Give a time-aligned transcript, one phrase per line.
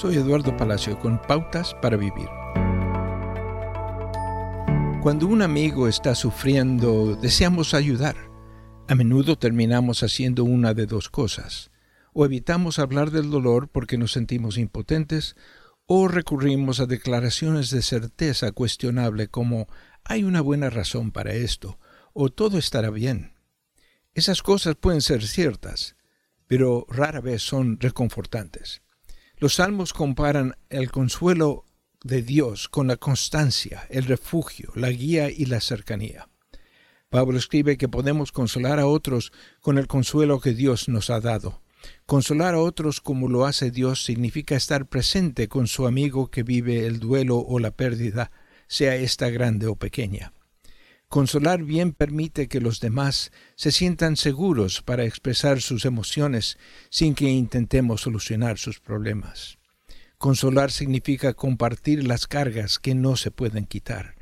[0.00, 2.30] Soy Eduardo Palacio con Pautas para Vivir.
[5.02, 8.16] Cuando un amigo está sufriendo, deseamos ayudar.
[8.88, 11.70] A menudo terminamos haciendo una de dos cosas.
[12.14, 15.36] O evitamos hablar del dolor porque nos sentimos impotentes,
[15.84, 19.66] o recurrimos a declaraciones de certeza cuestionable como
[20.02, 21.78] hay una buena razón para esto,
[22.14, 23.34] o todo estará bien.
[24.14, 25.94] Esas cosas pueden ser ciertas,
[26.46, 28.80] pero rara vez son reconfortantes.
[29.40, 31.64] Los salmos comparan el consuelo
[32.04, 36.28] de Dios con la constancia, el refugio, la guía y la cercanía.
[37.08, 39.32] Pablo escribe que podemos consolar a otros
[39.62, 41.62] con el consuelo que Dios nos ha dado.
[42.04, 46.86] Consolar a otros como lo hace Dios significa estar presente con su amigo que vive
[46.86, 48.30] el duelo o la pérdida,
[48.68, 50.34] sea esta grande o pequeña.
[51.10, 56.56] Consolar bien permite que los demás se sientan seguros para expresar sus emociones
[56.88, 59.58] sin que intentemos solucionar sus problemas.
[60.18, 64.14] Consolar significa compartir las cargas que no se pueden quitar.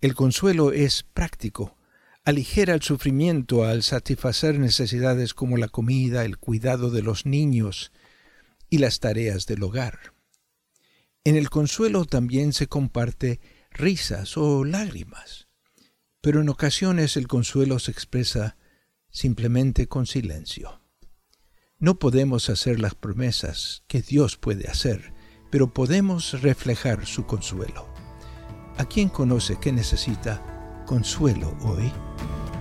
[0.00, 1.76] El consuelo es práctico,
[2.24, 7.92] aligera el sufrimiento al satisfacer necesidades como la comida, el cuidado de los niños
[8.70, 10.14] y las tareas del hogar.
[11.22, 13.40] En el consuelo también se comparte
[13.72, 15.49] risas o lágrimas
[16.20, 18.56] pero en ocasiones el consuelo se expresa
[19.10, 20.80] simplemente con silencio.
[21.78, 25.14] No podemos hacer las promesas que Dios puede hacer,
[25.50, 27.88] pero podemos reflejar su consuelo.
[28.76, 31.90] ¿A quién conoce que necesita consuelo hoy?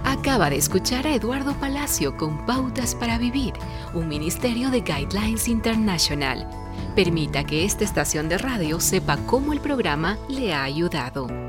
[0.06, 3.54] Acaba de escuchar a Eduardo Palacio con Pautas para Vivir,
[3.94, 6.50] un ministerio de Guidelines International.
[6.96, 11.48] Permita que esta estación de radio sepa cómo el programa le ha ayudado.